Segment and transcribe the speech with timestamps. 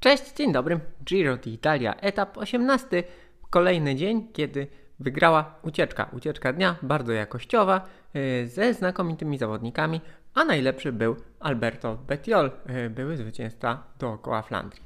[0.00, 0.80] Cześć, dzień dobry.
[1.04, 3.02] Giro d'Italia, etap 18.
[3.50, 4.66] Kolejny dzień, kiedy
[5.00, 6.10] wygrała ucieczka.
[6.12, 10.00] Ucieczka dnia, bardzo jakościowa, yy, ze znakomitymi zawodnikami,
[10.34, 14.82] a najlepszy był Alberto Bettiol, yy, były zwycięzca dookoła Flandrii.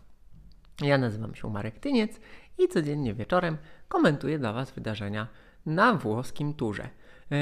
[0.82, 2.20] Ja nazywam się Marek Tyniec
[2.58, 3.58] i codziennie wieczorem
[3.88, 5.26] komentuję dla Was wydarzenia
[5.66, 6.88] na włoskim turze.
[7.30, 7.38] Yy,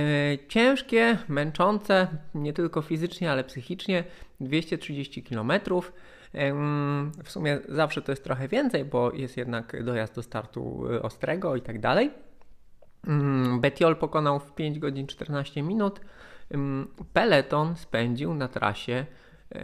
[0.49, 4.05] ciężkie, męczące, nie tylko fizycznie, ale psychicznie,
[4.41, 5.93] 230 kilometrów.
[7.25, 11.57] W sumie zawsze to jest trochę więcej, bo jest jednak dojazd do startu y, ostrego
[11.57, 12.11] i tak dalej.
[13.07, 16.01] Mm, Betiol pokonał w 5 godzin 14 minut.
[17.13, 19.07] Peleton spędził na trasie
[19.55, 19.61] e,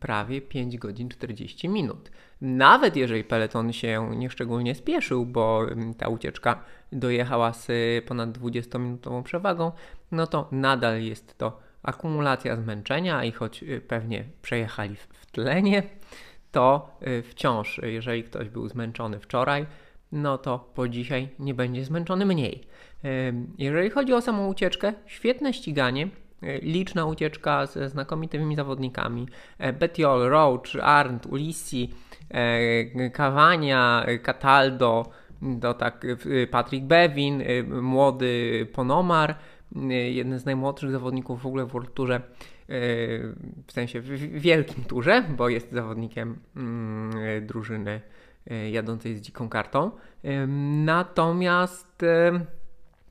[0.00, 2.10] prawie 5 godzin 40 minut.
[2.40, 5.66] Nawet jeżeli peleton się nieszczególnie spieszył, bo
[5.98, 7.68] ta ucieczka dojechała z
[8.04, 9.72] ponad 20-minutową przewagą,
[10.12, 15.82] no to nadal jest to akumulacja zmęczenia i choć y, pewnie przejechali w tlenie,
[16.52, 19.66] to y, wciąż, jeżeli ktoś był zmęczony wczoraj,
[20.12, 22.66] no to po dzisiaj nie będzie zmęczony mniej.
[23.58, 26.08] Jeżeli chodzi o samą ucieczkę, świetne ściganie,
[26.42, 29.28] y, liczna ucieczka ze znakomitymi zawodnikami.
[29.58, 31.94] E, Betiol, Roach, Arndt, Ulissi,
[32.30, 35.06] e, Cavania, Cataldo,
[35.60, 36.06] to tak
[36.50, 37.42] Patrick Bevin,
[37.82, 39.36] młody Ponomar,
[40.12, 42.22] jeden z najmłodszych zawodników w ogóle w World Tourze, e,
[43.66, 44.06] w sensie w
[44.40, 48.00] wielkim turze, bo jest zawodnikiem mm, drużyny
[48.50, 49.90] e, jadącej z dziką kartą.
[50.84, 52.04] Natomiast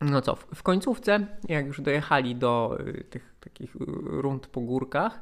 [0.01, 2.77] no co, w końcówce, jak już dojechali do
[3.09, 3.75] tych takich
[4.05, 5.21] rund po górkach,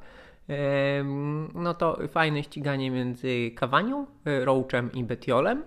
[1.54, 5.64] no to fajne ściganie między Kawanią, Roachem i Betiolem.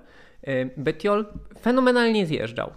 [0.76, 1.26] Betiol
[1.60, 2.70] fenomenalnie zjeżdżał.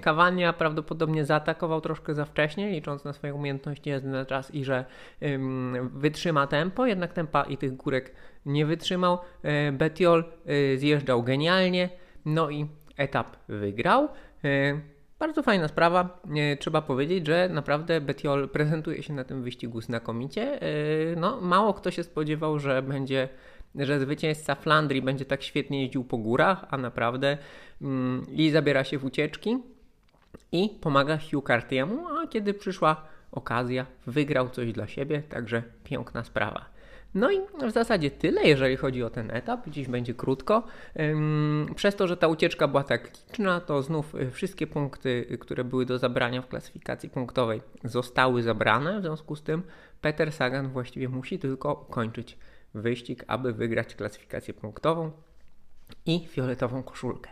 [0.00, 4.64] Kawania e, prawdopodobnie zaatakował troszkę za wcześnie, licząc na swoje umiejętności jazdy na czas i
[4.64, 4.84] że
[5.22, 8.14] ym, wytrzyma tempo, jednak tempa i tych górek
[8.46, 9.18] nie wytrzymał.
[9.42, 11.88] E, Betiol e, zjeżdżał genialnie,
[12.24, 14.08] no i etap wygrał.
[14.44, 14.80] E,
[15.18, 16.20] bardzo fajna sprawa.
[16.58, 20.60] Trzeba powiedzieć, że naprawdę Betiol prezentuje się na tym wyścigu znakomicie.
[21.16, 23.28] No, mało kto się spodziewał, że będzie
[23.74, 27.38] że zwycięzca Flandrii będzie tak świetnie jeździł po górach, a naprawdę
[27.82, 29.58] mm, i zabiera się w ucieczki
[30.52, 36.78] i pomaga Hugh Cartiemu, a kiedy przyszła okazja, wygrał coś dla siebie, także piękna sprawa.
[37.14, 39.68] No i w zasadzie tyle, jeżeli chodzi o ten etap.
[39.68, 40.62] Dziś będzie krótko.
[41.74, 45.86] Przez to, że ta ucieczka była tak liczna, to znów y, wszystkie punkty, które były
[45.86, 49.00] do zabrania w klasyfikacji punktowej, zostały zabrane.
[49.00, 49.62] W związku z tym
[50.00, 52.38] Peter Sagan właściwie musi tylko ukończyć
[52.74, 55.10] wyścig, aby wygrać klasyfikację punktową
[56.06, 57.30] i fioletową koszulkę.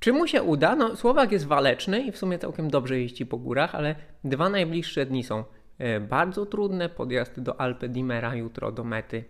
[0.00, 0.76] Czy mu się uda?
[0.76, 5.06] No, Słowak jest waleczny i w sumie całkiem dobrze jeździ po górach, ale dwa najbliższe
[5.06, 5.44] dni są
[5.78, 6.88] e, bardzo trudne.
[6.88, 9.24] Podjazd do Alpe Dimera jutro do mety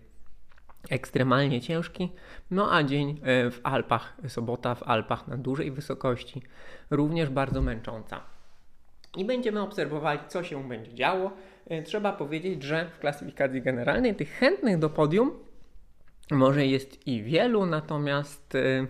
[0.89, 2.11] ekstremalnie ciężki,
[2.51, 6.41] no a dzień e, w Alpach, sobota w Alpach na dużej wysokości,
[6.89, 8.36] również bardzo męcząca.
[9.17, 11.31] I będziemy obserwowali, co się będzie działo.
[11.67, 15.31] E, trzeba powiedzieć, że w klasyfikacji generalnej tych chętnych do podium
[16.31, 18.87] może jest i wielu, natomiast e,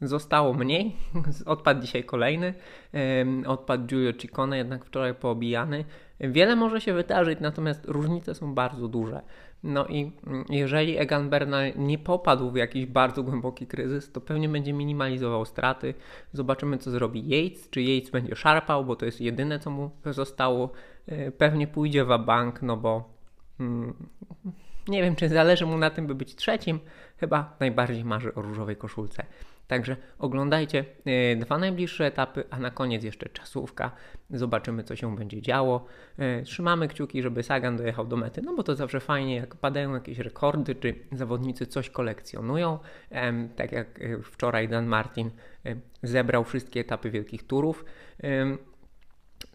[0.00, 0.96] zostało mniej.
[1.46, 2.54] Odpadł dzisiaj kolejny.
[2.94, 5.84] E, odpadł Giulio Ciccone, jednak wczoraj poobijany.
[6.20, 9.22] Wiele może się wydarzyć, natomiast różnice są bardzo duże.
[9.62, 10.12] No i
[10.50, 15.94] jeżeli Egan Bernal nie popadł w jakiś bardzo głęboki kryzys, to pewnie będzie minimalizował straty.
[16.32, 17.70] Zobaczymy, co zrobi Yates.
[17.70, 20.70] Czy Yates będzie szarpał, bo to jest jedyne, co mu zostało.
[21.06, 23.14] E, pewnie pójdzie w bank, no bo
[23.60, 23.94] mm,
[24.88, 26.80] nie wiem, czy zależy mu na tym, by być trzecim.
[27.16, 29.24] Chyba najbardziej marzy o różowej koszulce.
[29.68, 33.90] Także oglądajcie e, dwa najbliższe etapy, a na koniec jeszcze czasówka.
[34.30, 35.86] Zobaczymy, co się będzie działo.
[36.18, 39.94] E, trzymamy kciuki, żeby Sagan dojechał do mety, no bo to zawsze fajnie, jak padają
[39.94, 42.78] jakieś rekordy, czy zawodnicy coś kolekcjonują.
[43.56, 45.30] Tak jak wczoraj Dan Martin
[46.02, 47.84] zebrał wszystkie etapy wielkich turów.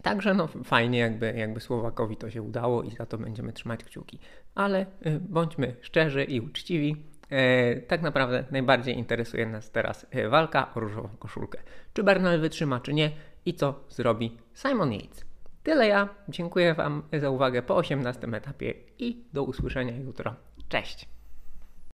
[0.07, 4.19] Także no fajnie, jakby, jakby Słowakowi to się udało i za to będziemy trzymać kciuki.
[4.55, 6.95] Ale y, bądźmy szczerzy i uczciwi.
[7.29, 11.59] E, tak naprawdę najbardziej interesuje nas teraz e, walka o różową koszulkę.
[11.93, 13.11] Czy Bernal wytrzyma, czy nie
[13.45, 15.25] i co zrobi Simon Yates.
[15.63, 16.09] Tyle ja.
[16.29, 20.35] Dziękuję Wam za uwagę po 18 etapie i do usłyszenia jutro.
[20.69, 21.16] Cześć!